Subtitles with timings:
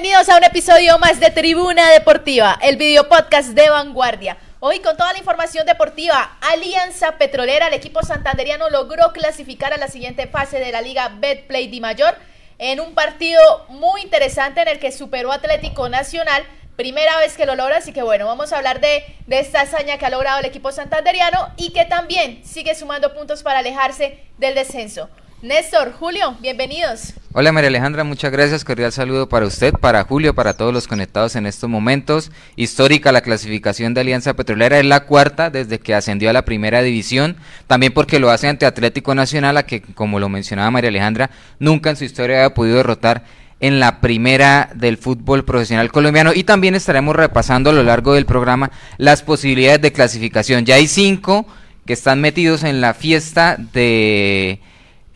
[0.00, 4.36] bienvenidos a un episodio más de Tribuna Deportiva, el video podcast de vanguardia.
[4.60, 9.88] Hoy con toda la información deportiva, Alianza Petrolera, el equipo santanderiano logró clasificar a la
[9.88, 12.14] siguiente fase de la Liga Betplay Di Mayor
[12.58, 16.44] en un partido muy interesante en el que superó Atlético Nacional.
[16.76, 19.98] Primera vez que lo logra, así que bueno, vamos a hablar de, de esta hazaña
[19.98, 24.54] que ha logrado el equipo santanderiano y que también sigue sumando puntos para alejarse del
[24.54, 25.10] descenso.
[25.40, 27.14] Néstor, Julio, bienvenidos.
[27.32, 28.64] Hola María Alejandra, muchas gracias.
[28.64, 32.32] Cordial saludo para usted, para Julio, para todos los conectados en estos momentos.
[32.56, 36.82] Histórica la clasificación de Alianza Petrolera, es la cuarta desde que ascendió a la primera
[36.82, 37.36] división.
[37.68, 41.30] También porque lo hace ante Atlético Nacional, a que, como lo mencionaba María Alejandra,
[41.60, 43.22] nunca en su historia había podido derrotar
[43.60, 46.32] en la primera del fútbol profesional colombiano.
[46.34, 50.64] Y también estaremos repasando a lo largo del programa las posibilidades de clasificación.
[50.64, 51.46] Ya hay cinco
[51.86, 54.60] que están metidos en la fiesta de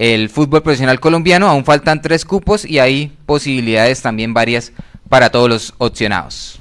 [0.02, 1.46] el fútbol profesional colombiano.
[1.46, 4.72] Aún faltan tres cupos y hay posibilidades también varias
[5.08, 6.58] para todos los opcionados.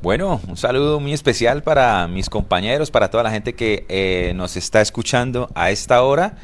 [0.00, 4.56] Bueno, un saludo muy especial para mis compañeros, para toda la gente que eh, nos
[4.56, 6.36] está escuchando a esta hora.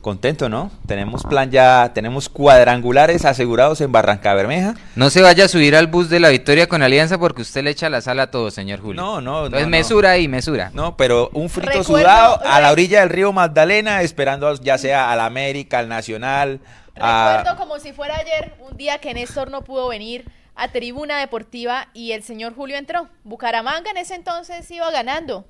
[0.00, 0.70] Contento, ¿no?
[0.86, 4.74] Tenemos plan ya, tenemos cuadrangulares asegurados en Barranca Bermeja.
[4.94, 7.70] No se vaya a subir al bus de la victoria con Alianza porque usted le
[7.70, 9.02] echa la sala a todo, señor Julio.
[9.02, 10.70] No, no, Entonces no, mesura ahí, mesura.
[10.72, 15.10] No, pero un frito Recuerdo- sudado a la orilla del río Magdalena, esperando ya sea
[15.10, 16.60] al América, al Nacional.
[17.00, 21.18] a- Recuerdo como si fuera ayer, un día que Néstor no pudo venir a Tribuna
[21.18, 23.08] Deportiva y el señor Julio entró.
[23.24, 25.44] Bucaramanga en ese entonces iba ganando.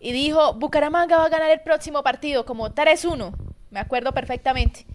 [0.00, 3.32] Y dijo, Bucaramanga va a ganar el próximo partido como 3-1.
[3.74, 4.86] Me acuerdo perfectamente.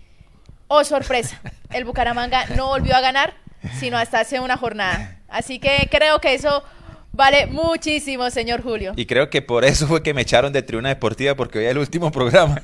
[0.70, 1.42] Oh, sorpresa.
[1.70, 3.34] El Bucaramanga no volvió a ganar,
[3.78, 5.18] sino hasta hace una jornada.
[5.28, 6.64] Así que creo que eso
[7.12, 8.94] vale muchísimo, señor Julio.
[8.96, 11.72] Y creo que por eso fue que me echaron de Tribuna Deportiva, porque hoy es
[11.72, 12.62] el último programa.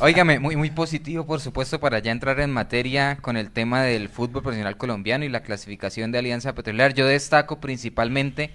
[0.00, 4.08] Óigame, muy, muy positivo, por supuesto, para ya entrar en materia con el tema del
[4.08, 6.92] fútbol profesional colombiano y la clasificación de Alianza Petrolera.
[6.92, 8.50] Yo destaco principalmente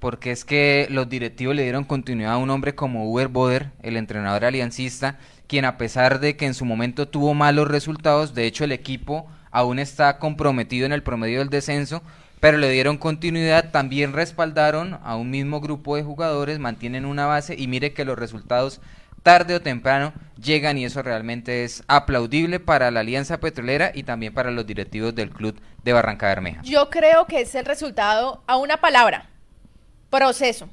[0.00, 3.96] porque es que los directivos le dieron continuidad a un hombre como Uber Boder, el
[3.96, 8.64] entrenador aliancista, quien a pesar de que en su momento tuvo malos resultados, de hecho
[8.64, 12.02] el equipo aún está comprometido en el promedio del descenso,
[12.40, 17.54] pero le dieron continuidad, también respaldaron a un mismo grupo de jugadores, mantienen una base
[17.58, 18.80] y mire que los resultados
[19.22, 24.32] tarde o temprano llegan y eso realmente es aplaudible para la Alianza Petrolera y también
[24.32, 26.62] para los directivos del club de Barranca Bermeja.
[26.62, 29.28] Yo creo que es el resultado a una palabra,
[30.10, 30.68] proceso.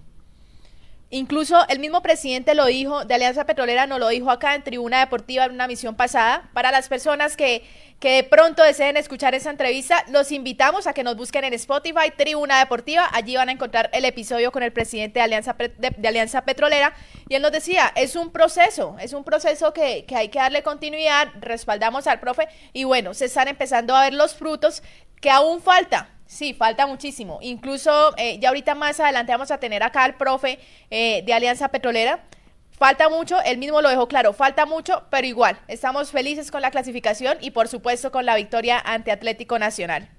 [1.10, 5.00] Incluso el mismo presidente lo dijo, de Alianza Petrolera nos lo dijo acá en Tribuna
[5.00, 6.50] Deportiva en una misión pasada.
[6.52, 7.64] Para las personas que,
[8.02, 12.12] que de pronto deseen escuchar esa entrevista, los invitamos a que nos busquen en Spotify,
[12.18, 13.08] Tribuna Deportiva.
[13.14, 16.94] Allí van a encontrar el episodio con el presidente de Alianza, de, de Alianza Petrolera.
[17.30, 20.62] Y él nos decía, es un proceso, es un proceso que, que hay que darle
[20.62, 24.84] continuidad, respaldamos al profe y bueno, se están empezando a ver los frutos
[25.22, 26.17] que aún falta.
[26.28, 27.40] Sí, falta muchísimo.
[27.42, 30.60] Incluso eh, ya ahorita más adelante vamos a tener acá al profe
[30.92, 32.24] eh, de Alianza Petrolera.
[32.72, 36.70] Falta mucho, él mismo lo dejó claro, falta mucho, pero igual, estamos felices con la
[36.70, 40.10] clasificación y por supuesto con la victoria ante Atlético Nacional.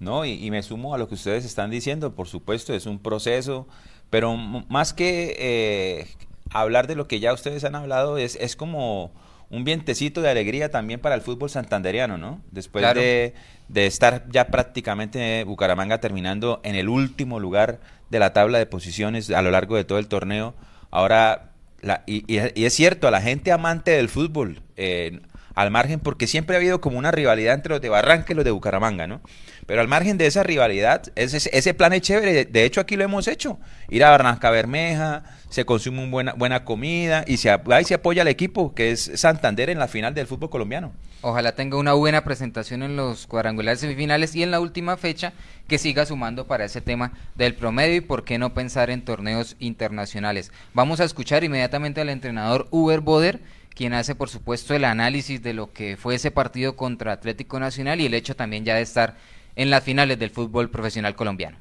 [0.00, 2.98] No, y, y me sumo a lo que ustedes están diciendo, por supuesto, es un
[2.98, 3.68] proceso,
[4.10, 6.08] pero más que eh,
[6.50, 9.12] hablar de lo que ya ustedes han hablado, es, es como
[9.50, 12.40] un vientecito de alegría también para el fútbol santanderiano, ¿no?
[12.50, 13.00] Después Claro.
[13.00, 13.34] de,
[13.68, 19.30] de estar ya prácticamente Bucaramanga terminando en el último lugar de la tabla de posiciones
[19.30, 20.54] a lo largo de todo el torneo,
[20.90, 21.50] ahora,
[21.80, 25.20] la- y, y- y es cierto, a la gente amante del fútbol, eh,
[25.58, 28.44] al margen, porque siempre ha habido como una rivalidad entre los de Barranca y los
[28.44, 29.20] de Bucaramanga, ¿no?
[29.66, 32.44] Pero al margen de esa rivalidad, ese, ese plan es chévere.
[32.44, 33.58] De, hecho, aquí lo hemos hecho.
[33.88, 38.28] Ir a Barranca Bermeja, se consume buena, buena comida y se, y se apoya al
[38.28, 40.92] equipo, que es Santander en la final del fútbol colombiano.
[41.22, 45.32] Ojalá tenga una buena presentación en los cuadrangulares semifinales y en la última fecha
[45.66, 49.56] que siga sumando para ese tema del promedio y por qué no pensar en torneos
[49.58, 50.52] internacionales.
[50.72, 53.40] Vamos a escuchar inmediatamente al entrenador Uber Boder,
[53.78, 58.00] quien hace por supuesto el análisis de lo que fue ese partido contra Atlético Nacional
[58.00, 59.14] y el hecho también ya de estar
[59.54, 61.58] en las finales del fútbol profesional colombiano.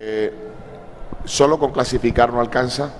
[0.00, 0.32] Eh,
[1.26, 2.94] solo con clasificar no alcanza.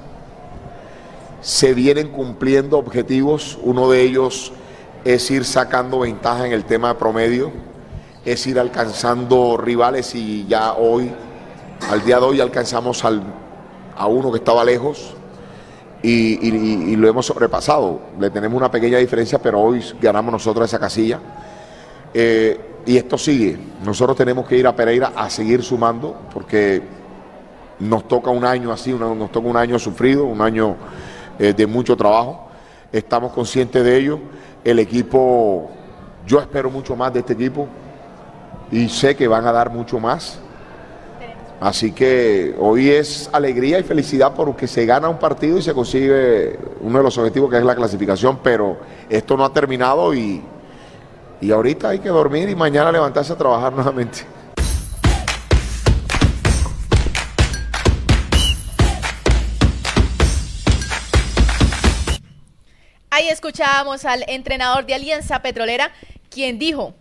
[1.40, 3.58] Se vienen cumpliendo objetivos.
[3.62, 4.52] Uno de ellos
[5.02, 7.50] es ir sacando ventaja en el tema de promedio,
[8.26, 11.10] es ir alcanzando rivales y ya hoy,
[11.90, 13.22] al día de hoy, alcanzamos al,
[13.96, 15.14] a uno que estaba lejos
[16.02, 18.00] y, lo hemos sobrepasado.
[18.18, 21.20] Le tenemos una pequeña diferencia, pero hoy ganamos nosotros esa casilla.
[22.14, 23.58] Eh, y esto sigue.
[23.84, 26.82] Nosotros tenemos que ir a Pereira a seguir sumando porque
[27.80, 30.76] nos toca un año así, nos toca un año sufrido, un año
[31.38, 32.48] eh, de mucho trabajo.
[32.92, 34.18] Estamos conscientes de ello.
[34.64, 35.70] El equipo,
[36.26, 37.68] yo espero mucho más de este equipo.
[38.70, 40.40] y sé que van a dar mucho más.
[41.60, 46.56] Así que hoy es alegría y felicidad porque se gana un partido y se consigue
[46.80, 48.78] uno de los objetivos que es la clasificación, pero
[49.08, 50.40] esto no ha terminado y,
[51.40, 54.20] y ahorita hay que dormir y mañana levantarse a trabajar nuevamente.
[63.10, 65.90] Ahí escuchábamos al entrenador de Alianza Petrolera,
[66.30, 66.94] quien dijo,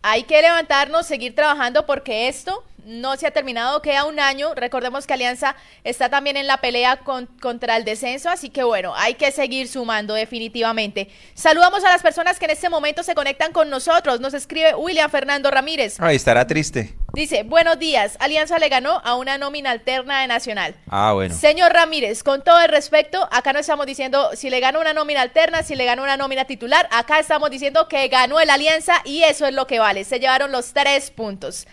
[0.00, 4.54] hay que levantarnos, seguir trabajando porque esto no se ha terminado, queda un año.
[4.54, 7.00] Recordemos que Alianza está también en la pelea
[7.40, 11.08] contra el descenso, así que bueno, hay que seguir sumando definitivamente.
[11.34, 14.20] Saludamos a las personas que en este momento se conectan con nosotros.
[14.20, 16.00] Nos escribe William Fernando Ramírez.
[16.00, 16.94] Ahí estará triste.
[17.12, 20.76] Dice, buenos días, Alianza le ganó a una nómina alterna de Nacional.
[20.88, 21.34] Ah, bueno.
[21.34, 25.22] Señor Ramírez, con todo el respeto, acá no estamos diciendo si le ganó una nómina
[25.22, 29.24] alterna, si le ganó una nómina titular, acá estamos diciendo que ganó el Alianza y
[29.24, 30.04] eso es lo que vale.
[30.04, 31.66] Se llevaron los tres puntos.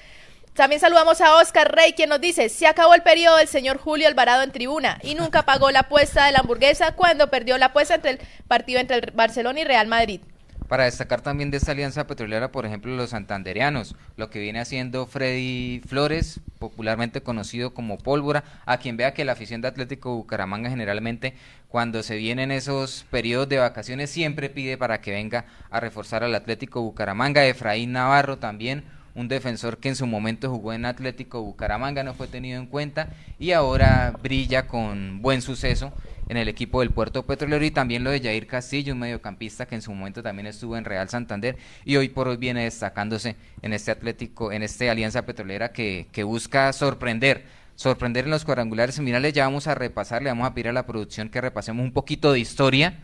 [0.57, 4.07] También saludamos a Oscar Rey, quien nos dice, se acabó el periodo del señor Julio
[4.07, 7.93] Alvarado en tribuna y nunca pagó la apuesta de la hamburguesa cuando perdió la apuesta
[7.93, 10.19] entre el partido entre el Barcelona y Real Madrid.
[10.67, 15.05] Para destacar también de esta alianza petrolera, por ejemplo, los santanderianos, lo que viene haciendo
[15.05, 20.71] Freddy Flores, popularmente conocido como Pólvora, a quien vea que la afición de Atlético Bucaramanga
[20.71, 21.35] generalmente
[21.69, 26.33] cuando se vienen esos periodos de vacaciones siempre pide para que venga a reforzar al
[26.33, 32.03] Atlético Bucaramanga, Efraín Navarro también, un defensor que en su momento jugó en Atlético Bucaramanga,
[32.03, 33.09] no fue tenido en cuenta
[33.39, 35.91] y ahora brilla con buen suceso
[36.29, 39.73] en el equipo del Puerto Petrolero y también lo de Jair Castillo, un mediocampista que
[39.73, 43.73] en su momento también estuvo en Real Santander y hoy por hoy viene destacándose en
[43.73, 49.33] este Atlético, en este Alianza Petrolera que, que busca sorprender, sorprender en los cuadrangulares semifinales.
[49.33, 52.33] Ya vamos a repasar, le vamos a pedir a la producción que repasemos un poquito
[52.33, 52.99] de historia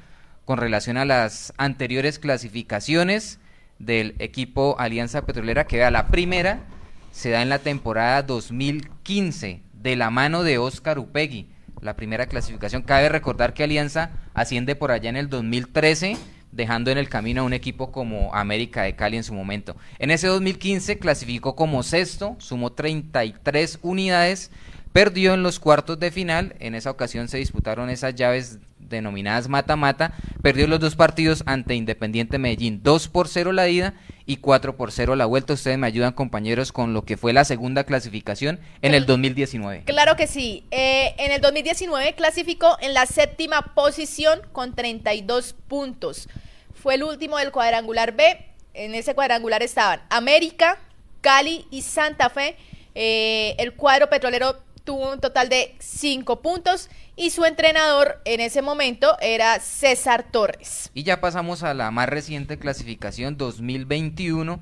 [0.46, 3.40] con relación a las anteriores clasificaciones
[3.80, 6.66] del equipo Alianza Petrolera, que vea la primera
[7.14, 11.48] se da en la temporada 2015 de la mano de Oscar Upegui,
[11.80, 12.82] la primera clasificación.
[12.82, 16.18] Cabe recordar que Alianza asciende por allá en el 2013,
[16.52, 19.76] dejando en el camino a un equipo como América de Cali en su momento.
[20.00, 24.50] En ese 2015 clasificó como sexto, sumó 33 unidades,
[24.92, 28.58] perdió en los cuartos de final, en esa ocasión se disputaron esas llaves
[28.96, 33.94] denominadas mata-mata, perdió los dos partidos ante Independiente Medellín, 2 por 0 la ida
[34.26, 35.54] y 4 por 0 la vuelta.
[35.54, 39.84] Ustedes me ayudan, compañeros, con lo que fue la segunda clasificación en el 2019.
[39.86, 40.66] Claro que sí.
[40.72, 46.30] Eh, en el 2019 clasificó en la séptima posición con 32 puntos.
[46.74, 48.46] Fue el último del cuadrangular B.
[48.74, 50.80] En ese cuadrangular estaban América,
[51.22, 52.56] Cali y Santa Fe.
[52.96, 58.62] Eh, el cuadro petrolero tuvo un total de 5 puntos y su entrenador en ese
[58.62, 60.90] momento era César Torres.
[60.94, 64.60] Y ya pasamos a la más reciente clasificación 2021.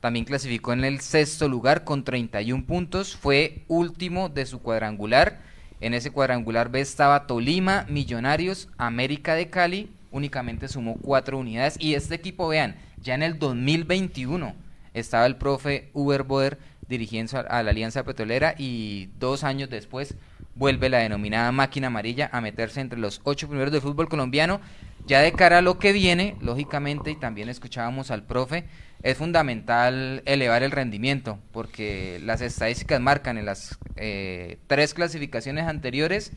[0.00, 3.16] También clasificó en el sexto lugar con 31 puntos.
[3.16, 5.40] Fue último de su cuadrangular.
[5.80, 9.90] En ese cuadrangular B estaba Tolima, Millonarios, América de Cali.
[10.10, 11.76] Únicamente sumó cuatro unidades.
[11.80, 14.54] Y este equipo, vean, ya en el 2021
[14.92, 20.14] estaba el profe Uber Boder dirigiendo a la Alianza Petrolera y dos años después
[20.54, 24.60] vuelve la denominada máquina amarilla a meterse entre los ocho primeros del fútbol colombiano.
[25.06, 28.64] Ya de cara a lo que viene, lógicamente, y también escuchábamos al profe,
[29.02, 36.32] es fundamental elevar el rendimiento, porque las estadísticas marcan en las eh, tres clasificaciones anteriores,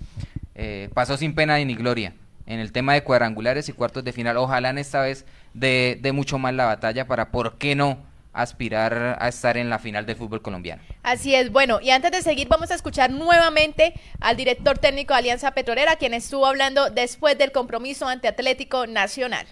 [0.55, 2.13] eh, pasó sin pena ni gloria
[2.45, 4.35] en el tema de cuadrangulares y cuartos de final.
[4.35, 7.99] Ojalá en esta vez de, de mucho más la batalla para, ¿por qué no?
[8.41, 10.81] Aspirar a estar en la final del fútbol colombiano.
[11.03, 15.19] Así es, bueno, y antes de seguir vamos a escuchar nuevamente al director técnico de
[15.19, 19.47] Alianza Petrolera, quien estuvo hablando después del compromiso ante Atlético Nacional.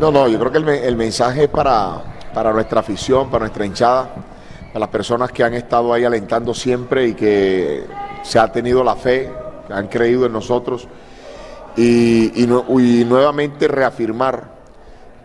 [0.00, 2.02] No, no, yo creo que el, el mensaje para,
[2.34, 4.10] para nuestra afición, para nuestra hinchada,
[4.68, 7.84] para las personas que han estado ahí alentando siempre y que
[8.22, 9.32] se ha tenido la fe,
[9.66, 10.86] que han creído en nosotros,
[11.76, 14.55] y, y, y nuevamente reafirmar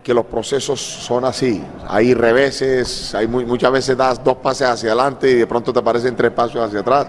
[0.02, 1.62] que los procesos son así.
[1.86, 6.16] Hay reveses, hay muchas veces das dos pases hacia adelante y de pronto te aparecen
[6.16, 7.06] tres pasos hacia atrás.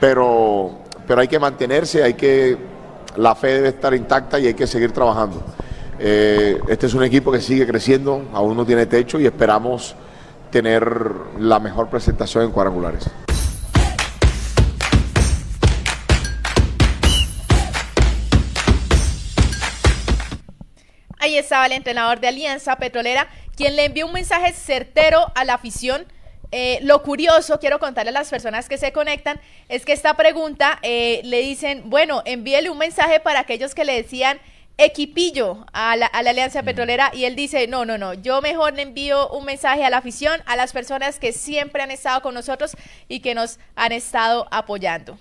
[0.00, 2.56] Pero, pero hay que mantenerse, hay que,
[3.16, 5.42] la fe debe estar intacta y hay que seguir trabajando.
[5.98, 9.94] Eh, este es un equipo que sigue creciendo, aún no tiene techo y esperamos
[10.50, 13.10] tener la mejor presentación en cuadrangulares.
[21.24, 25.54] Ahí estaba el entrenador de Alianza Petrolera, quien le envió un mensaje certero a la
[25.54, 26.04] afición.
[26.52, 29.40] Eh, lo curioso, quiero contarle a las personas que se conectan,
[29.70, 33.94] es que esta pregunta eh, le dicen, bueno, envíele un mensaje para aquellos que le
[33.94, 34.38] decían
[34.76, 38.74] equipillo a la, a la Alianza Petrolera y él dice, no, no, no, yo mejor
[38.74, 42.34] le envío un mensaje a la afición, a las personas que siempre han estado con
[42.34, 42.76] nosotros
[43.08, 45.16] y que nos han estado apoyando.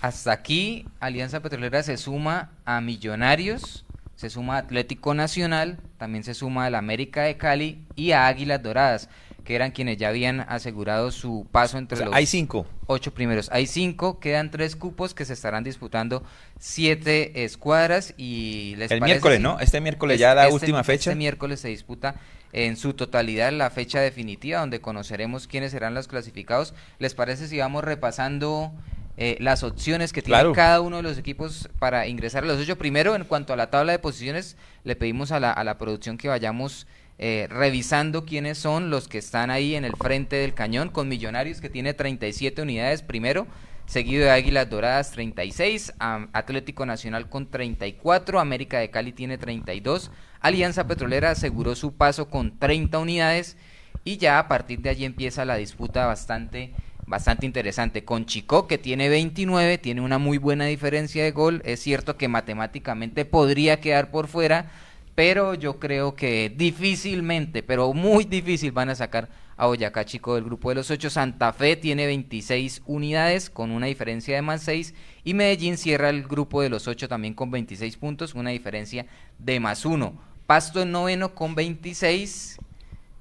[0.00, 3.83] Hasta aquí, Alianza Petrolera se suma a Millonarios,
[4.16, 8.26] se suma a Atlético Nacional, también se suma a la América de Cali y a
[8.26, 9.08] Águilas Doradas,
[9.44, 12.66] que eran quienes ya habían asegurado su paso entre O sea, los hay cinco.
[12.86, 13.50] ocho primeros.
[13.52, 16.22] Hay cinco, quedan tres cupos que se estarán disputando
[16.58, 19.60] siete escuadras y les El parece miércoles, si- ¿no?
[19.60, 21.10] Este miércoles ya la este- última fecha.
[21.10, 22.14] Este miércoles se disputa
[22.52, 26.72] en su totalidad la fecha definitiva donde conoceremos quiénes serán los clasificados.
[26.98, 28.72] ¿Les parece si vamos repasando
[29.16, 30.52] eh, las opciones que tiene Claro.
[30.52, 32.76] cada uno de los equipos para ingresar a los ocho?
[32.76, 36.18] Primero, en cuanto a la tabla de posiciones, le pedimos a la, a la producción
[36.18, 36.86] que vayamos
[37.18, 41.60] eh, revisando quiénes son los que están ahí en el frente del cañón, con Millonarios
[41.60, 43.46] que tiene 37 unidades primero,
[43.86, 50.10] seguido de Águilas Doradas 36, am- Atlético Nacional con 34, América de Cali tiene 32,
[50.40, 53.56] Alianza Petrolera aseguró su paso con 30 unidades
[54.02, 56.72] y ya a partir de allí empieza la disputa bastante
[57.06, 61.80] bastante interesante con Chico que tiene 29, tiene una muy buena diferencia de gol, es
[61.80, 64.70] cierto que matemáticamente podría quedar por fuera,
[65.14, 70.44] pero yo creo que difícilmente, pero muy difícil van a sacar a Boyacá Chico del
[70.44, 71.10] grupo de los ocho.
[71.10, 76.24] Santa Fe tiene 26 unidades con una diferencia de más 6 y Medellín cierra el
[76.24, 79.06] grupo de los ocho también con 26 puntos, una diferencia
[79.38, 80.12] de más 1.
[80.46, 82.58] Pasto en noveno con 26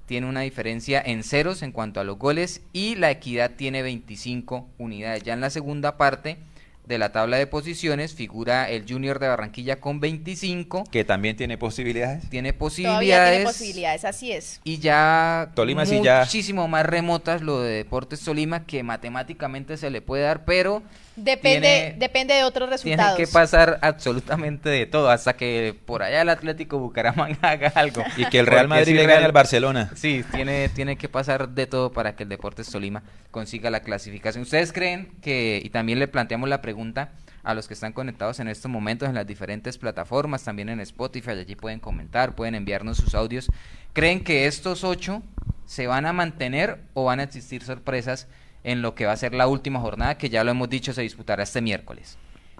[0.05, 4.67] tiene una diferencia en ceros en cuanto a los goles y la equidad tiene 25
[4.77, 5.23] unidades.
[5.23, 6.37] Ya en la segunda parte
[6.85, 11.57] de la tabla de posiciones figura el Junior de Barranquilla con 25, Que también tiene
[11.57, 12.29] posibilidades.
[12.29, 14.59] tiene Todavía posibilidades, tiene posibilidades, así es.
[14.65, 19.89] y ya Tolima sí ya- muchísimo más remotas lo de Deportes Tolima que matemáticamente se
[19.91, 20.83] le puede dar, pero
[21.15, 21.59] Depende,
[21.91, 23.17] Tiene- depende de otros tiene resultados.
[23.17, 28.03] que pasar absolutamente de todo hasta que por allá el Atlético Bucaramanga haga algo.
[28.17, 29.91] Y que el Real Porque Madrid si le gane al Barcelona.
[29.95, 34.41] Sí, tiene, tiene que pasar de todo para que el Deportes Tolima consiga la clasificación.
[34.43, 37.11] ¿Ustedes creen que, y también le planteamos la pregunta
[37.43, 41.31] a los que están conectados en estos momentos en las diferentes plataformas, también en Spotify,
[41.31, 43.51] allí pueden comentar, pueden enviarnos sus audios,
[43.91, 45.21] ¿creen que estos ocho
[45.65, 48.27] se van a mantener o van a existir sorpresas
[48.63, 51.01] en lo que va a ser la última jornada, que ya lo hemos dicho, se
[51.01, 52.17] disputará este miércoles?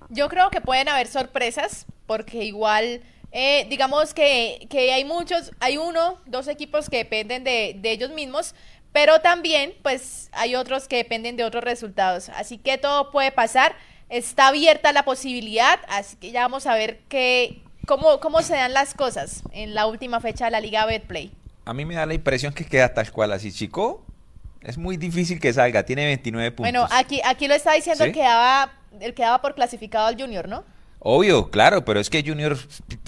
[0.10, 5.78] Yo creo que pueden haber sorpresas, porque igual, eh, digamos que, que hay muchos, hay
[5.78, 8.54] uno, dos equipos que dependen de, de ellos mismos,
[8.92, 12.30] pero también, pues, hay otros que dependen de otros resultados.
[12.30, 13.76] Así que todo puede pasar.
[14.10, 18.74] Está abierta la posibilidad, así que ya vamos a ver qué, cómo, cómo se dan
[18.74, 21.32] las cosas en la última fecha de la Liga Betplay.
[21.66, 23.52] A mí me da la impresión que queda tal cual así.
[23.52, 24.06] Chico,
[24.66, 25.84] es muy difícil que salga.
[25.84, 26.64] Tiene 29 puntos.
[26.72, 28.10] Bueno, aquí, aquí lo está diciendo ¿Sí?
[28.10, 30.64] el que daba, el que daba por clasificado al Junior, ¿no?
[31.00, 32.58] Obvio, claro, pero es que Junior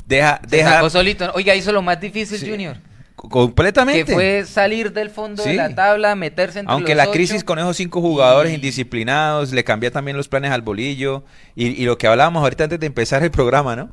[0.05, 0.41] deja...
[0.49, 1.31] Se deja sacó solito.
[1.33, 2.49] Oiga, hizo lo más difícil Sí.
[2.49, 2.77] Junior.
[3.15, 4.05] completamente.
[4.05, 7.45] Que fue salir del fondo de la tabla, meterse entre Aunque los la crisis ocho.
[7.45, 11.23] con esos cinco jugadores y- indisciplinados le cambia también los planes al bolillo.
[11.55, 13.89] Y, y lo que hablábamos ahorita antes de empezar el programa, ¿no?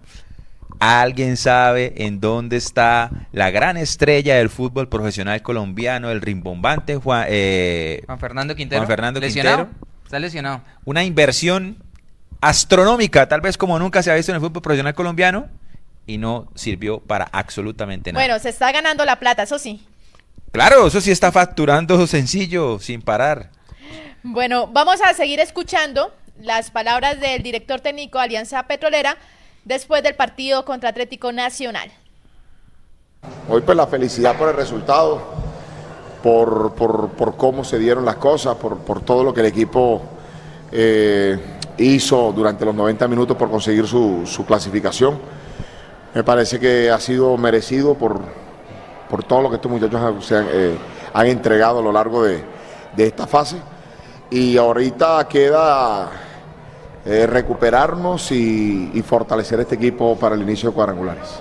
[0.80, 7.26] ¿Alguien sabe en dónde está la gran estrella del fútbol profesional colombiano, el rimbombante Juan,
[7.28, 8.80] eh, Juan Fernando Quintero.
[8.80, 9.66] Juan Fernando lesionado.
[9.66, 9.86] Quintero.
[10.04, 10.62] Está lesionado.
[10.84, 11.76] una inversión
[12.40, 15.48] astronómica, tal vez como nunca se ha visto en el fútbol profesional colombiano,
[16.06, 18.24] y no sirvió para absolutamente nada.
[18.24, 19.86] Bueno, se está ganando la plata, eso sí.
[20.50, 23.50] claro, eso sí está facturando sencillo, sin parar.
[24.22, 29.16] Bueno, vamos a seguir escuchando las palabras del director técnico de Alianza Petrolera
[29.64, 31.90] después del partido contra Atlético Nacional.
[33.48, 35.20] Hoy pues la felicidad por el resultado,
[36.22, 40.02] por, por- por cómo se dieron las cosas, por, por todo lo que el equipo
[40.72, 41.38] eh,
[41.78, 45.18] hizo durante los 90 minutos por conseguir su, clasificación.
[46.14, 48.20] Me parece que ha sido merecido por,
[49.08, 50.76] por todo lo que estos muchachos han, eh,
[51.14, 52.44] han entregado a lo largo de,
[52.96, 53.56] de esta fase.
[54.30, 56.10] Y ahorita queda
[57.04, 61.40] eh, recuperarnos y, y fortalecer este equipo para el inicio de cuadrangulares.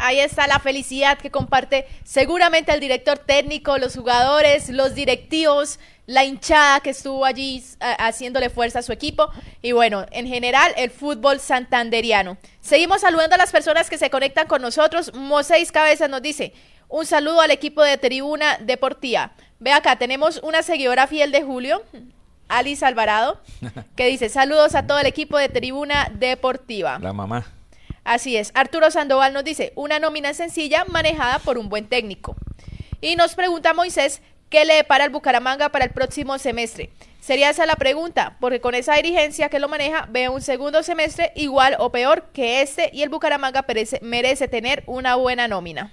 [0.00, 6.24] Ahí está la felicidad que comparte seguramente el director técnico, los jugadores, los directivos, la
[6.24, 9.28] hinchada que estuvo allí a- haciéndole fuerza a su equipo
[9.60, 12.38] y bueno, en general el fútbol santanderiano.
[12.60, 15.12] Seguimos saludando a las personas que se conectan con nosotros.
[15.14, 16.54] Moseis Cabezas nos dice,
[16.88, 19.32] un saludo al equipo de Tribuna Deportiva.
[19.58, 21.82] Ve acá, tenemos una seguidora fiel de Julio,
[22.48, 23.40] Alice Alvarado,
[23.96, 26.98] que dice, saludos a todo el equipo de Tribuna Deportiva.
[27.00, 27.46] La mamá.
[28.04, 28.52] Así es.
[28.54, 32.36] Arturo Sandoval nos dice, una nómina sencilla manejada por un buen técnico.
[33.00, 36.90] Y nos pregunta Moisés, ¿Qué le depara al Bucaramanga para el próximo semestre?
[37.20, 41.32] Sería esa la pregunta, porque con esa dirigencia que lo maneja, ve un segundo semestre
[41.34, 45.92] igual o peor que este y el Bucaramanga merece, merece tener una buena nómina.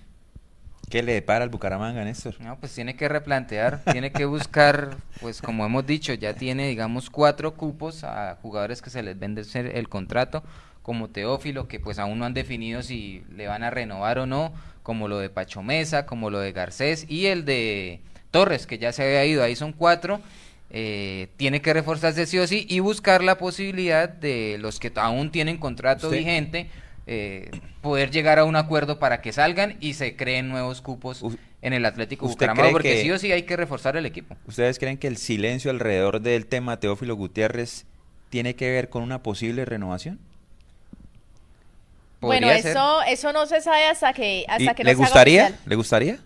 [0.96, 2.40] ¿Qué le depara al Bucaramanga, Néstor?
[2.40, 7.10] No, pues tiene que replantear, tiene que buscar, pues como hemos dicho, ya tiene, digamos,
[7.10, 10.42] cuatro cupos a jugadores que se les vende el contrato,
[10.84, 14.54] como Teófilo, que pues aún no han definido si le van a renovar o no,
[14.84, 18.00] como lo de Pacho Mesa, como lo de Garcés y el de
[18.32, 20.22] Torres, que ya se había ido, ahí son cuatro.
[20.70, 25.30] Eh, tiene que reforzarse sí o sí y buscar la posibilidad de los que aún
[25.30, 26.70] tienen contrato vigente
[27.08, 31.24] eh, poder llegar a un acuerdo para que salgan y se creen nuevos cupos
[31.62, 34.36] en el Atlético Bucaramanga, porque sí o sí hay que reforzar el equipo.
[34.48, 37.86] ¿Ustedes creen que el silencio alrededor del tema Teófilo Gutiérrez
[38.30, 40.20] tiene que ver con una posible renovación?
[42.22, 45.58] Bueno, eso, eso no se sabe hasta que, hasta que ¿Le gustaría?
[45.66, 46.20] ¿Le gustaría?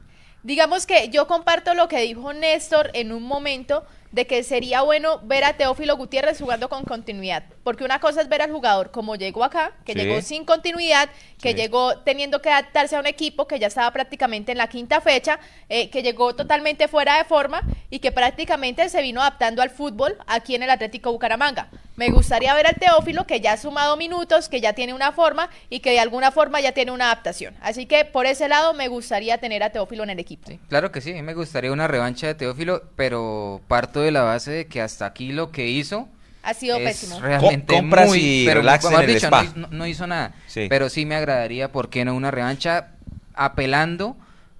[0.44, 5.20] Digamos que yo comparto lo que dijo Néstor en un momento de que sería bueno
[5.24, 7.44] ver a Teófilo Gutiérrez jugando con continuidad.
[7.64, 11.10] Porque una cosa es ver al jugador como llegó acá, que llegó sin continuidad,
[11.42, 15.02] que llegó teniendo que adaptarse a un equipo que ya estaba prácticamente en la quinta
[15.02, 19.70] fecha, eh, que llegó totalmente fuera de forma y que prácticamente se vino adaptando al
[19.70, 21.70] fútbol aquí en el Atlético Bucaramanga.
[21.96, 25.50] Me gustaría ver al Teófilo que ya ha sumado minutos, que ya tiene una forma
[25.70, 27.56] y que de alguna forma ya tiene una adaptación.
[27.62, 30.50] Así que por ese lado me gustaría tener a Teófilo en el equipo.
[30.70, 34.68] claro que sí, me gustaría una revancha de Teófilo, pero parto de la base de
[34.68, 36.08] que hasta aquí lo que hizo
[36.44, 37.20] ha sido pésimo.
[37.20, 39.46] Realmente compras muy, y pero relax en el spa.
[39.72, 40.34] No, hizo nada.
[40.54, 42.92] Pero sí me agradaría, ¿por qué no una revancha
[43.34, 44.18] apelando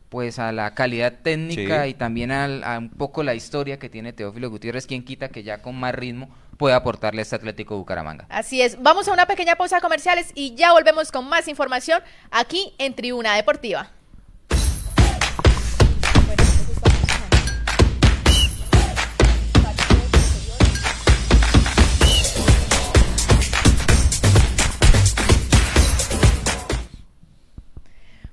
[0.10, 4.50] pues a la calidad técnica y también a un poco la historia que tiene Teófilo
[4.50, 8.26] Gutiérrez, quien quita que ya con más ritmo puede aportarle a este Atlético Bucaramanga.
[8.28, 8.82] Así es.
[8.82, 13.36] Vamos a una pequeña pausa comerciales y ya volvemos con más información aquí en Tribuna
[13.36, 13.92] Deportiva.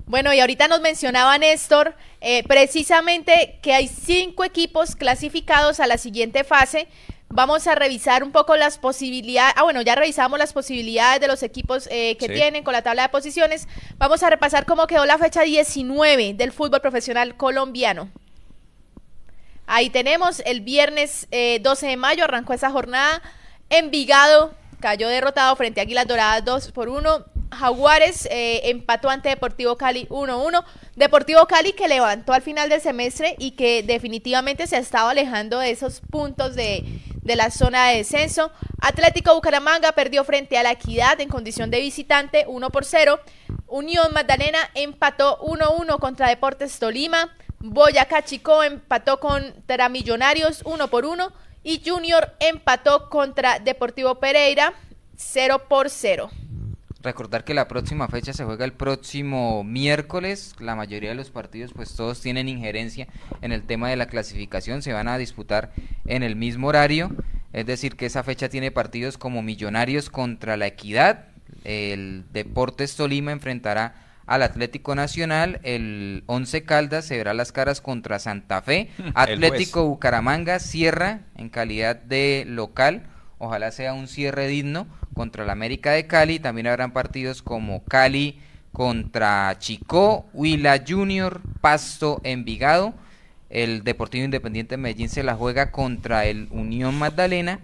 [0.07, 5.97] Bueno, y ahorita nos mencionaba Néstor eh, precisamente que hay cinco equipos clasificados a la
[5.97, 6.87] siguiente fase.
[7.27, 9.53] Vamos a revisar un poco las posibilidades.
[9.57, 13.01] Ah, bueno, ya revisamos las posibilidades de los equipos eh, que tienen con la tabla
[13.01, 13.67] de posiciones.
[13.97, 18.09] Vamos a repasar cómo quedó la fecha 19 del fútbol profesional colombiano.
[19.65, 23.21] Ahí tenemos el viernes 12 eh, de mayo, arrancó esa jornada.
[23.69, 27.36] Envigado cayó derrotado frente a Águilas Doradas 2 por 1.
[27.51, 30.63] Jaguares eh, empató ante Deportivo Cali 1-1.
[30.95, 35.59] Deportivo Cali que levantó al final del semestre y que definitivamente se ha estado alejando
[35.59, 36.83] de esos puntos de,
[37.23, 38.51] de la zona de descenso.
[38.81, 43.19] Atlético Bucaramanga perdió frente a la Equidad en condición de visitante 1 por 0.
[43.67, 47.35] Unión Magdalena empató 1-1 contra Deportes Tolima.
[47.59, 51.33] Boyacá Chico empató contra Millonarios 1 por 1.
[51.63, 54.73] Y Junior empató contra Deportivo Pereira
[55.17, 56.29] 0 por 0.
[57.03, 60.55] Recordar que la próxima fecha se juega el próximo miércoles.
[60.59, 63.07] La mayoría de los partidos, pues todos tienen injerencia
[63.41, 64.81] en el tema de la clasificación.
[64.81, 65.71] Se van a disputar
[66.05, 67.11] en el mismo horario.
[67.53, 71.25] Es decir, que esa fecha tiene partidos como Millonarios contra la Equidad.
[71.63, 75.59] El Deportes Tolima enfrentará al Atlético Nacional.
[75.63, 78.89] El Once Caldas se verá las caras contra Santa Fe.
[79.13, 83.03] Atlético Bucaramanga cierra en calidad de local.
[83.39, 86.39] Ojalá sea un cierre digno contra la América de Cali.
[86.39, 88.39] También habrán partidos como Cali
[88.73, 92.93] contra Chico, Huila Junior, Pasto, Envigado.
[93.49, 97.59] El Deportivo Independiente de Medellín se la juega contra el Unión Magdalena.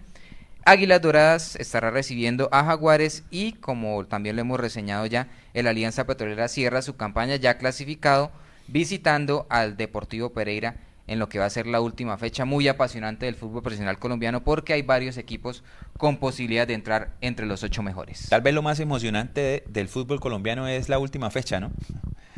[0.65, 6.05] Águilas Doradas estará recibiendo a Jaguares y, como también lo hemos reseñado ya, el Alianza
[6.05, 8.31] Petrolera cierra su campaña ya clasificado
[8.67, 10.77] visitando al Deportivo Pereira
[11.07, 14.43] en lo que va a ser la última fecha muy apasionante del fútbol profesional colombiano
[14.43, 15.63] porque hay varios equipos
[15.97, 18.27] con posibilidad de entrar entre los ocho mejores.
[18.29, 21.71] Tal vez lo más emocionante del fútbol colombiano es la última fecha, ¿no?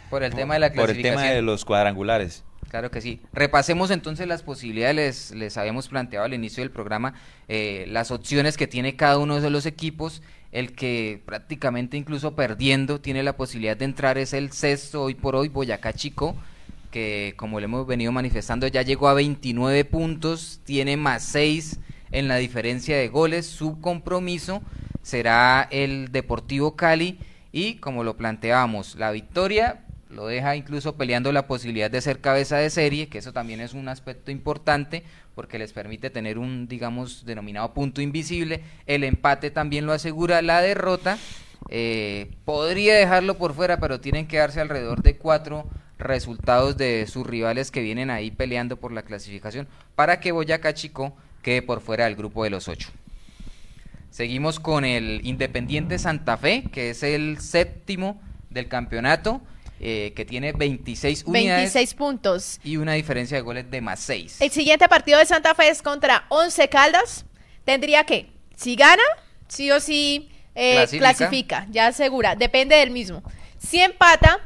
[0.09, 1.13] Por el tema de la clasificación.
[1.13, 2.43] Por el tema de los cuadrangulares.
[2.69, 3.21] Claro que sí.
[3.31, 7.13] Repasemos entonces las posibilidades, les, habíamos planteado al inicio del programa
[7.47, 10.21] eh, las opciones que tiene cada uno de los equipos.
[10.51, 15.35] El que prácticamente incluso perdiendo tiene la posibilidad de entrar es el sexto hoy por
[15.35, 16.35] hoy, Boyacá Chico
[16.95, 21.81] que como le hemos venido manifestando ya llegó a 29 puntos, tiene más 6
[22.13, 24.61] en la diferencia de goles, su compromiso
[25.01, 27.19] será el Deportivo Cali
[27.51, 32.55] y como lo planteamos, la victoria lo deja incluso peleando la posibilidad de ser cabeza
[32.59, 35.03] de serie, que eso también es un aspecto importante
[35.35, 38.63] porque les permite tener un, digamos, denominado punto invisible.
[38.85, 41.17] El empate también lo asegura, la derrota
[41.67, 47.25] eh, podría dejarlo por fuera, pero tienen que darse alrededor de cuatro resultados de sus
[47.25, 52.05] rivales que vienen ahí peleando por la clasificación para que Boyacá Chico quede por fuera
[52.05, 52.89] del grupo de los ocho.
[54.09, 59.41] Seguimos con el Independiente Santa Fe, que es el séptimo del campeonato,
[59.81, 62.59] eh, que tiene 26 unidades 26 puntos.
[62.63, 64.39] y una diferencia de goles de más 6.
[64.39, 67.25] El siguiente partido de Santa Fe es contra Once Caldas.
[67.65, 69.03] Tendría que, si gana,
[69.49, 70.99] sí o sí eh, Clasifica.
[70.99, 73.21] clasifica, ya segura, depende del mismo.
[73.57, 74.39] Si empata,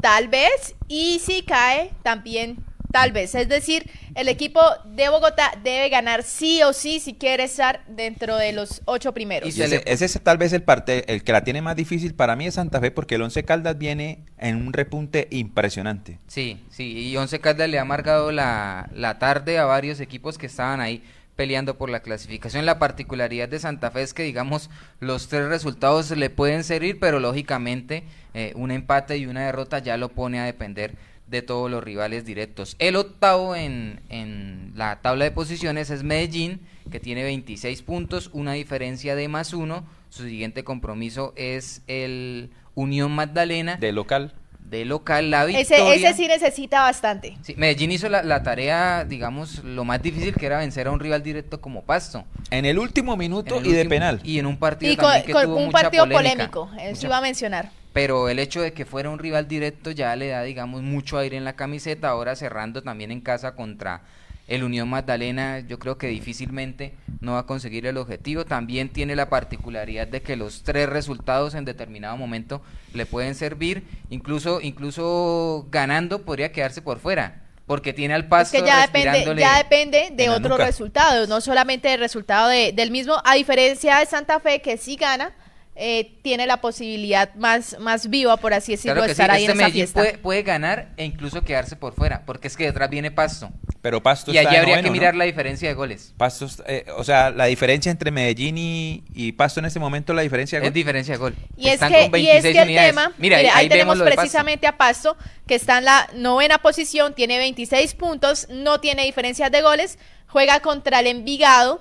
[0.00, 3.34] tal vez, y si cae, también tal vez.
[3.34, 8.36] Es decir, el equipo de Bogotá debe ganar sí o sí si quiere estar dentro
[8.36, 9.48] de los ocho primeros.
[9.48, 12.14] Y Y se ese, es tal vez el parte, el que la tiene más difícil
[12.14, 16.18] para mí es Santa Fe porque el Once Caldas viene en un repunte impresionante.
[16.26, 20.46] Sí, sí, y Once Caldas le ha amargado la, la tarde a varios equipos que
[20.46, 21.02] estaban ahí
[21.38, 22.66] peleando por la clasificación.
[22.66, 27.20] La particularidad de Santa Fe es que, digamos, los tres resultados le pueden servir, pero
[27.20, 28.02] lógicamente
[28.34, 30.96] eh, un empate y una derrota ya lo pone a depender
[31.28, 32.74] de todos los rivales directos.
[32.80, 36.58] El octavo en, en la tabla de posiciones es Medellín,
[36.90, 39.86] que tiene 26 puntos, una diferencia de más uno.
[40.08, 44.34] Su siguiente compromiso es el Unión Magdalena De local.
[44.70, 45.94] De local la victoria.
[45.94, 47.36] Ese, ese sí necesita bastante.
[47.42, 51.00] Sí, Medellín hizo la, la tarea, digamos, lo más difícil que era vencer a un
[51.00, 52.24] rival directo como Pasto.
[52.50, 54.20] En el último minuto el y de penal.
[54.24, 56.70] Y en un partido Y con, también que con tuvo un mucha partido polémica, polémico,
[56.80, 57.70] eso mucha- iba a mencionar.
[57.92, 61.36] Pero el hecho de que fuera un rival directo ya le da, digamos, mucho aire
[61.36, 62.10] en la camiseta.
[62.10, 64.02] Ahora cerrando también en casa contra
[64.48, 68.44] el Unión Magdalena, yo creo que difícilmente no va a conseguir el objetivo.
[68.44, 72.62] También tiene la particularidad de que los tres resultados en determinado momento
[72.94, 73.84] le pueden servir.
[74.10, 77.42] Incluso, incluso ganando podría quedarse por fuera.
[77.66, 81.88] Porque tiene al Es pasto que ya depende, ya depende de otros resultados, no solamente
[81.88, 85.32] del resultado de- del mismo, a diferencia de Santa Fe, que si gana,
[85.76, 89.30] eh, tiene la posibilidad más, más viva, por así decirlo, Claro de que sí, estar
[89.30, 90.00] ahí este en esa Medellín fiesta.
[90.00, 93.50] puede, puede ganar e incluso quedarse por fuera, porque es que detrás viene Pasto.
[93.88, 94.92] Pero Pasto Y está allí habría noveno, que ¿no?
[95.00, 96.12] mirar la diferencia de goles.
[96.18, 100.20] Pasto, eh, o sea, la diferencia entre Medellín y, y Pasto en este momento, la
[100.20, 100.74] diferencia de Es gol.
[100.74, 101.34] diferencia de gol.
[101.56, 102.90] Y es, Están que, con y es 26 que el unidades.
[102.90, 104.20] tema, Mira, mire, ahí, ahí, tenemos de Pasto.
[104.20, 109.50] precisamente a Pasto, que está en la novena posición, tiene 26 puntos, no tiene diferencias
[109.50, 111.80] de goles, juega contra el Envigado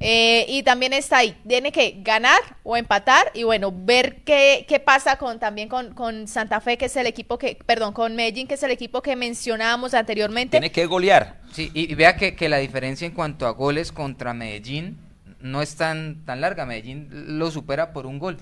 [0.00, 1.36] eh, y también está ahí.
[1.46, 6.26] Tiene que ganar o empatar y bueno, ver qué, qué pasa con también con, con
[6.28, 9.16] Santa Fe, que es el equipo que, perdón, con Medellín, que es el equipo que
[9.16, 10.52] mencionábamos anteriormente.
[10.58, 11.40] Tiene que golear.
[11.52, 14.98] Sí, y, y vea que, que la diferencia en cuanto a goles contra Medellín
[15.40, 16.66] no es tan, tan larga.
[16.66, 18.38] Medellín lo supera por un gol.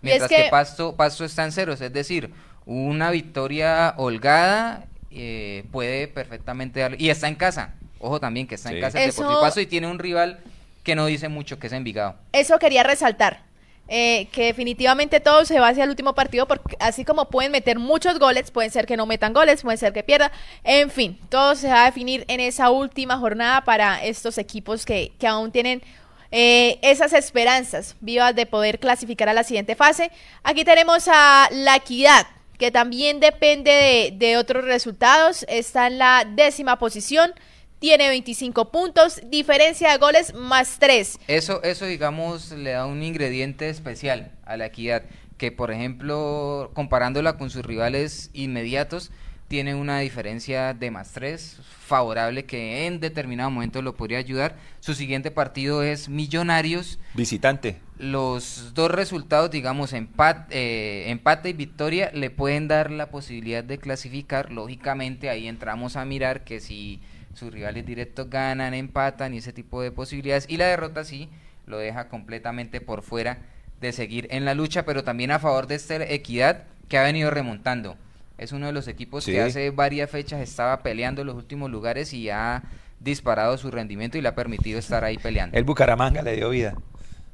[0.00, 1.80] Mientras que, que- Pasto, Pasto está en ceros.
[1.80, 2.30] Es decir,
[2.66, 6.96] una victoria holgada eh, puede perfectamente darle.
[7.00, 7.74] Y está en casa.
[7.98, 10.40] Ojo también que está en casa el Eso- Deportivo Pasto y tiene un rival
[10.84, 12.16] que no dice mucho, que es Envigado.
[12.32, 13.42] Eso quería resaltar.
[13.86, 17.78] eh, que definitivamente todo se va hacia el último partido porque así como pueden meter
[17.78, 20.30] muchos goles, pueden ser que no metan goles, pueden ser que pierdan,
[20.62, 25.12] en fin, todo se va a definir en esa última jornada para estos equipos que,
[25.18, 25.82] que aún tienen
[26.30, 30.10] eh, esas esperanzas vivas de poder clasificar a la siguiente fase.
[30.42, 32.26] Aquí tenemos a la equidad,
[32.58, 37.34] que también depende de, de otros resultados, está en la décima posición,
[37.78, 41.18] tiene 25 puntos, diferencia de goles más 3.
[41.28, 45.02] Eso, eso, digamos, le da un ingrediente especial a la equidad,
[45.36, 49.10] que por ejemplo, comparándola con sus rivales inmediatos,
[49.48, 54.56] tiene una diferencia de más tres favorable que en determinado momento lo podría ayudar.
[54.80, 56.98] Su siguiente partido es Millonarios.
[57.12, 57.78] Visitante.
[57.98, 63.76] Los dos resultados, digamos, empat- eh, empate y victoria, le pueden dar la posibilidad de
[63.78, 64.50] clasificar.
[64.50, 67.00] Lógicamente, ahí entramos a mirar que si
[67.34, 70.46] sus rivales directos ganan, empatan y ese tipo de posibilidades.
[70.48, 71.28] Y la derrota sí
[71.66, 73.38] lo deja completamente por fuera
[73.80, 77.30] de seguir en la lucha, pero también a favor de esta equidad que ha venido
[77.30, 77.96] remontando.
[78.38, 79.32] Es uno de los equipos Sí.
[79.32, 82.62] que hace varias fechas estaba peleando en los últimos lugares y ha
[83.00, 85.56] disparado su rendimiento y le ha permitido estar ahí peleando.
[85.56, 86.74] El Bucaramanga le dio vida.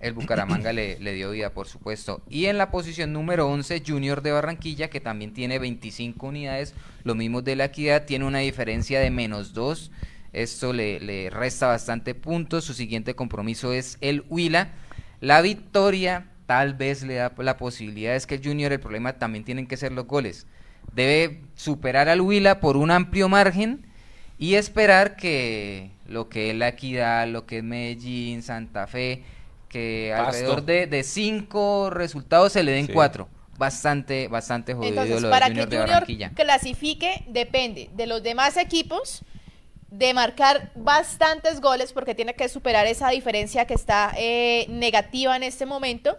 [0.01, 2.23] El Bucaramanga le, le dio vida, por supuesto.
[2.29, 7.15] Y en la posición número 11, Junior de Barranquilla, que también tiene 25 unidades, lo
[7.15, 9.91] mismo de la equidad, tiene una diferencia de menos 2.
[10.33, 12.65] Esto le, le resta bastante puntos.
[12.65, 14.73] Su siguiente compromiso es el Huila.
[15.21, 19.45] La victoria tal vez le da la posibilidad, es que el Junior, el problema también
[19.45, 20.49] tienen que ser los goles.
[20.93, 23.87] Debe superar al Huila por un amplio margen
[24.37, 29.23] y esperar que lo que es la equidad, lo que es Medellín, Santa Fe,
[29.71, 30.27] que Pasto.
[30.27, 32.93] alrededor de, de cinco resultados se le den Sí.
[32.93, 33.29] cuatro.
[33.57, 38.57] Bastante, bastante jodido Entonces, lo de para Junior que Junior clasifique depende de los demás
[38.57, 39.23] equipos,
[39.91, 45.43] de marcar bastantes goles porque tiene que superar esa diferencia que está eh, negativa en
[45.43, 46.17] este momento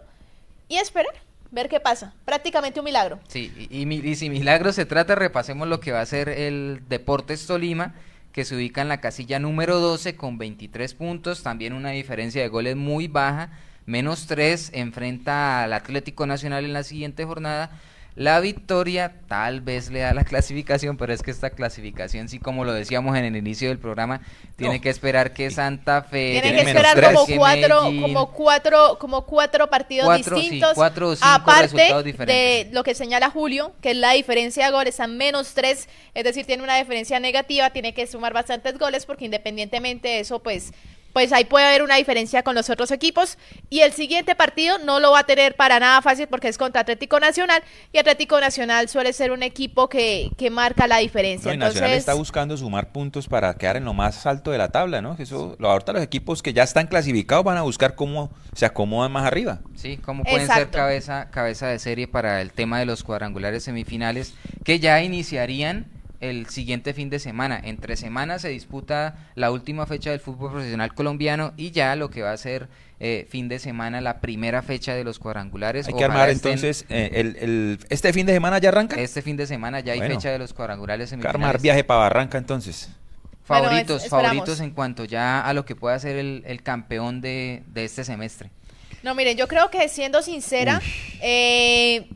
[0.68, 1.12] y esperar.
[1.50, 2.14] ver qué pasa.
[2.24, 3.18] Prácticamente un milagro.
[3.28, 6.82] Sí, y, y, y si milagro se trata, repasemos lo que va a ser el
[6.88, 7.94] Deportes Tolima,
[8.32, 12.48] que se ubica en la casilla número 12 con 23 puntos, también una diferencia de
[12.48, 13.50] goles muy baja,
[13.86, 17.70] menos 3, enfrenta al Atlético Nacional en la siguiente jornada
[18.14, 22.64] la victoria tal vez le da la clasificación, pero es que esta clasificación, sí, como
[22.64, 24.20] lo decíamos en el inicio del programa,
[24.56, 26.40] tiene que esperar que Santa Fe...
[26.42, 30.74] Tiene que esperar como cuatro, como cuatro, como cuatro partidos distintos.
[30.74, 32.26] cuatro o cinco aparte diferentes.
[32.26, 36.24] de lo que señala Julio, que es la diferencia de goles a menos tres, es
[36.24, 40.72] decir, tiene una diferencia negativa, tiene que sumar bastantes goles porque independientemente de eso, pues
[41.12, 43.38] pues ahí puede haber una diferencia con los otros equipos.
[43.70, 46.82] Y el siguiente partido no lo va a tener para nada fácil porque es contra
[46.82, 51.50] Atlético Nacional y Atlético Nacional suele ser un equipo que, que marca la diferencia.
[51.50, 54.68] No, y Nacional está buscando sumar puntos para quedar en lo más alto de la
[54.68, 55.16] tabla, ¿no?
[55.18, 59.26] Eso, ahorita los equipos que ya están clasificados van a buscar cómo se acomodan más
[59.26, 59.60] arriba.
[59.74, 64.34] Sí, cómo pueden ser cabeza, cabeza de serie para el tema de los cuadrangulares semifinales
[64.64, 65.91] que ya iniciarían
[66.22, 67.60] el siguiente fin de semana.
[67.62, 72.22] Entre semanas se disputa la última fecha del fútbol profesional colombiano y ya lo que
[72.22, 72.68] va a ser
[73.00, 75.88] eh, fin de semana la primera fecha de los cuadrangulares.
[75.88, 79.00] Hay que armar entonces, eh, el, ¿este fin de semana ya arranca?
[79.00, 81.12] Este fin de semana ya hay fecha de los cuadrangulares.
[81.12, 82.88] Hay que armar viaje para Barranca entonces.
[83.42, 88.04] Favoritos, favoritos en cuanto ya a lo que pueda ser el, campeón de, de, este
[88.04, 88.50] semestre.
[89.02, 90.80] No, miren, yo creo que siendo sincera,
[91.20, 92.06] eh,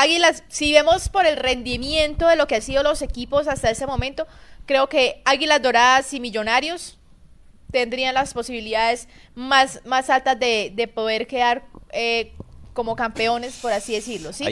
[0.00, 3.86] Águilas, si vemos por el rendimiento de lo que han sido los equipos hasta ese
[3.86, 4.26] momento,
[4.64, 6.98] creo que Águilas Doradas y Millonarios
[7.70, 12.32] tendrían las posibilidades más, más altas de, de poder quedar eh,
[12.72, 14.32] como campeones, por así decirlo.
[14.32, 14.46] ¿sí?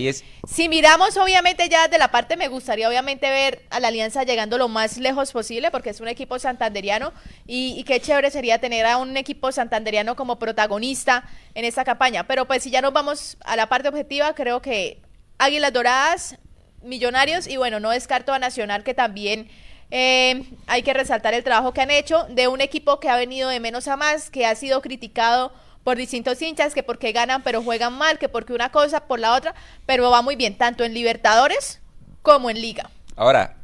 [0.46, 4.58] Si miramos, obviamente, ya de la parte, me gustaría obviamente ver a la Alianza llegando
[4.58, 7.14] lo más lejos posible, porque es un equipo santanderiano
[7.46, 12.26] y, y, qué chévere sería tener a un equipo santanderiano como protagonista en esta campaña.
[12.26, 15.00] Pero pues si ya nos vamos a la parte objetiva, creo que
[15.38, 16.38] Águilas Doradas,
[16.83, 19.48] Millonarios y bueno, no descarto a Nacional que también
[19.90, 23.48] eh, hay que resaltar el trabajo que han hecho de un equipo que ha venido
[23.48, 27.62] de menos a más, que ha sido criticado por distintos hinchas, que porque ganan pero
[27.62, 29.55] juegan mal, que porque una cosa por la otra,
[29.87, 31.81] pero va muy bien, tanto en Libertadores
[32.22, 32.90] como en Liga.
[33.16, 33.57] Ahora,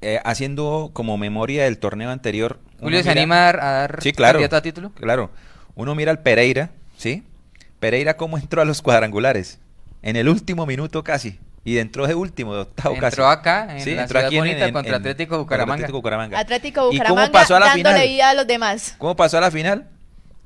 [0.00, 2.58] eh, haciendo como memoria del torneo anterior.
[2.80, 4.92] Julio se anima a dar sí, claro, a título.
[4.94, 5.30] Claro.
[5.74, 7.22] Uno mira al Pereira, ¿sí?
[7.78, 9.60] Pereira cómo entró a los cuadrangulares
[10.02, 11.38] en el último minuto casi.
[11.62, 13.20] Y entró de último, de octavo entró casi.
[13.22, 15.74] acá, en la ciudad bonita, contra Atlético Bucaramanga.
[15.74, 16.38] Atlético Bucaramanga.
[16.38, 18.94] Atlético Bucaramanga ¿Y cómo pasó a la dándole vida a los demás.
[18.96, 19.88] ¿Cómo pasó a la final?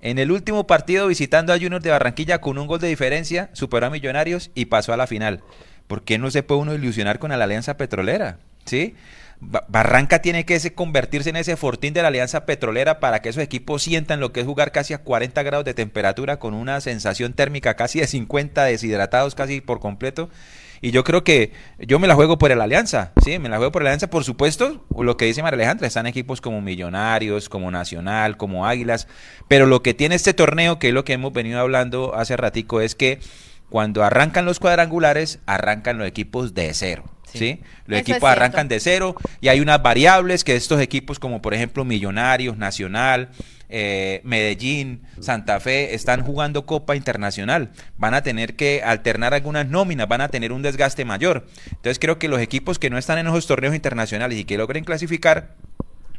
[0.00, 3.86] En el último partido visitando a Juniors de Barranquilla con un gol de diferencia, superó
[3.86, 5.40] a Millonarios y pasó a la final.
[5.86, 8.38] ¿Por qué no se puede uno ilusionar con la Alianza Petrolera?
[8.64, 8.96] ¿Sí?
[9.40, 13.82] Barranca tiene que convertirse en ese fortín de la alianza petrolera para que esos equipos
[13.82, 17.74] sientan lo que es jugar casi a 40 grados de temperatura con una sensación térmica
[17.74, 20.30] casi de 50 deshidratados casi por completo.
[20.80, 23.72] Y yo creo que yo me la juego por el Alianza, sí, me la juego
[23.72, 27.70] por el Alianza, por supuesto, lo que dice María Alejandra, están equipos como Millonarios, como
[27.70, 29.08] Nacional, como Águilas,
[29.48, 32.82] pero lo que tiene este torneo, que es lo que hemos venido hablando hace ratico,
[32.82, 33.18] es que
[33.70, 37.13] cuando arrancan los cuadrangulares, arrancan los equipos de cero.
[37.34, 37.60] ¿Sí?
[37.86, 41.84] Los equipos arrancan de cero y hay unas variables que estos equipos como por ejemplo
[41.84, 43.30] Millonarios, Nacional,
[43.68, 47.72] eh, Medellín, Santa Fe, están jugando Copa Internacional.
[47.96, 51.46] Van a tener que alternar algunas nóminas, van a tener un desgaste mayor.
[51.66, 54.84] Entonces creo que los equipos que no están en esos torneos internacionales y que logren
[54.84, 55.56] clasificar,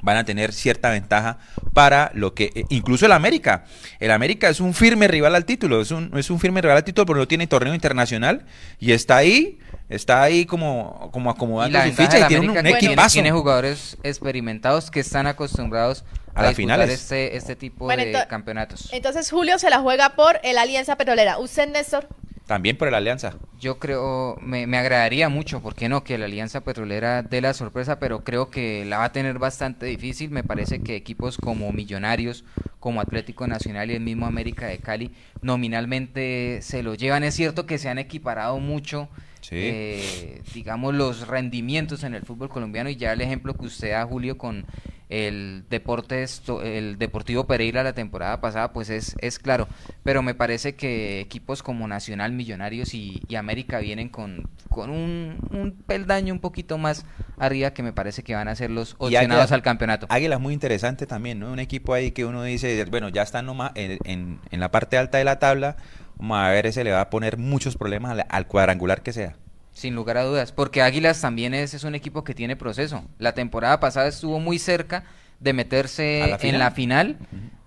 [0.06, 1.40] van a tener cierta ventaja
[1.74, 3.66] para lo que eh, incluso el América.
[4.00, 6.84] El América es un firme rival al título, es un, es un firme rival al
[6.84, 8.46] título, pero no tiene torneo internacional
[8.80, 9.58] y está ahí,
[9.90, 13.14] está ahí como, como acomodando su ficha y tiene un, equipazo.
[13.14, 16.90] Tiene jugadores experimentados que están acostumbrados a, las finales.
[16.90, 18.90] Este, este tipo de campeonatos.
[18.92, 21.38] Entonces Julio se la juega por el Alianza Petrolera.
[21.38, 22.08] ¿Usted, Néstor?
[22.46, 23.34] También por la alianza.
[23.60, 26.04] Yo creo, me, me, agradaría mucho, ¿por qué no?
[26.04, 29.88] Que la alianza petrolera dé la sorpresa, pero creo que la va a tener bastante
[29.88, 30.30] difícil.
[30.30, 32.44] Me parece que equipos como Millonarios,
[32.80, 37.24] como Atlético Nacional y el mismo América de Cali, nominalmente se lo llevan.
[37.24, 39.10] Es cierto que se han equiparado mucho
[39.52, 44.06] eh, digamos, los rendimientos en el fútbol colombiano y ya el ejemplo que usted da,
[44.06, 44.66] Julio, con
[45.10, 49.68] el Deportes, el Deportivo Pereira la temporada pasada, pues es, es claro.
[50.04, 55.74] Pero me parece que equipos como Nacional, Millonarios y, América vienen con, con un, un,
[55.74, 57.06] peldaño un poquito más
[57.38, 60.08] arriba que me parece que van a ser los opcionados al campeonato.
[60.10, 61.52] Águila es muy interesante también, ¿no?
[61.52, 64.98] Un equipo ahí que uno dice, bueno, ya están nomás en, en, en la parte
[64.98, 65.76] alta de la tabla
[66.20, 69.36] a ver, ese le va a poner muchos problemas al, cuadrangular que sea.
[69.74, 73.04] Sin lugar a dudas, porque Águilas también es, es un equipo que tiene proceso.
[73.20, 75.04] La temporada pasada estuvo muy cerca
[75.42, 76.60] de meterse ¿A la en final?
[76.60, 77.18] la final.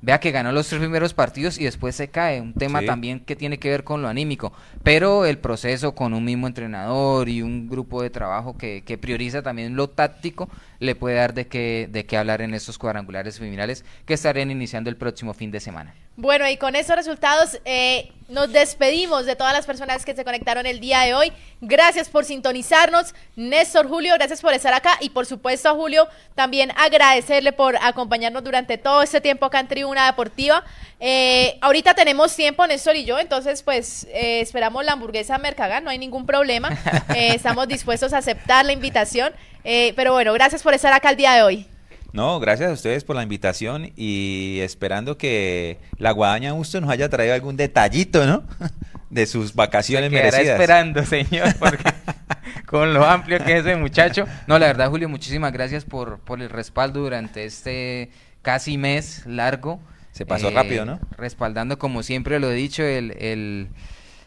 [0.01, 2.41] Vea que ganó los tres primeros partidos y después se cae.
[2.41, 2.87] Un tema Sí.
[2.87, 4.53] también que tiene que ver con lo anímico.
[4.83, 9.43] Pero el proceso con un mismo entrenador y un grupo de trabajo que, que prioriza
[9.43, 13.85] también lo táctico le puede dar de qué, de qué hablar en estos cuadrangulares semifinales
[14.07, 15.95] que estarán iniciando el próximo fin de semana.
[16.21, 20.67] Bueno, y con esos resultados eh, nos despedimos de todas las personas que se conectaron
[20.67, 21.33] el día de hoy.
[21.61, 23.15] Gracias por sintonizarnos.
[23.37, 24.99] Néstor, Julio, gracias por estar acá.
[24.99, 29.69] Y por supuesto a Julio también agradecerle por acompañarnos durante todo este tiempo acá en
[29.69, 30.65] Tribuna Deportiva.
[30.99, 35.91] Eh, ahorita tenemos tiempo, Néstor y yo, entonces pues eh, esperamos la hamburguesa Mercagán, no
[35.91, 36.71] hay ningún problema.
[37.15, 39.33] Eh, estamos dispuestos a aceptar la invitación.
[39.65, 41.67] Eh, pero bueno, gracias por estar acá el día de hoy.
[42.13, 47.09] No, gracias a ustedes por la invitación y esperando que la guadaña Justo nos haya
[47.09, 48.45] traído algún detallito, ¿no?
[49.11, 50.61] De sus vacaciones merecidas.
[50.61, 51.83] esperando, señor, porque
[52.67, 54.27] con lo amplio que es ese muchacho.
[54.47, 58.11] No, la verdad, Julio, muchísimas gracias por, por el respaldo durante este
[58.43, 59.81] casi mes largo.
[60.13, 61.01] Se pasó rápido, ¿no?
[61.17, 63.69] Respaldando, como siempre lo he dicho, el, el,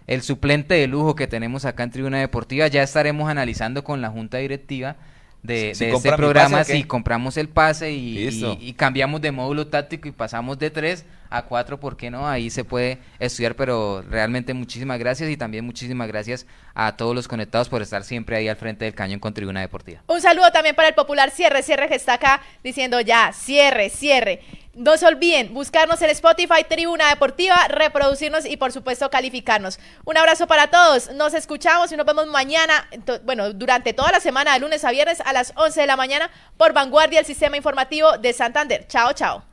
[0.07, 2.67] el suplente de lujo que tenemos acá en Tribuna Deportiva.
[2.67, 4.95] Ya estaremos analizando con la junta directiva
[5.43, 8.17] de, Si de este programa si compramos el pase y,
[8.61, 12.27] y- y cambiamos de módulo táctico y pasamos de 3 a 4, ¿por qué no?
[12.27, 17.27] Ahí se puede estudiar, pero realmente muchísimas gracias y también muchísimas gracias a todos los
[17.27, 20.01] conectados por estar siempre ahí al frente del cañón con Tribuna Deportiva.
[20.07, 24.41] Un saludo también para el popular Cierre, Cierre que está acá diciendo ya, cierre, cierre.
[24.73, 29.79] No se olviden buscarnos en Spotify, Tribuna Deportiva, reproducirnos y por supuesto calificarnos.
[30.05, 32.87] Un abrazo para todos, nos escuchamos y nos vemos mañana,
[33.23, 36.29] bueno, durante toda la semana, de lunes a viernes a las 11 de la mañana
[36.57, 38.87] por Vanguardia, el sistema informativo de Santander.
[38.87, 39.50] Chao, chao.